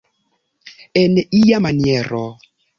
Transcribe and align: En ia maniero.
En 1.03 1.21
ia 1.43 1.61
maniero. 1.69 2.27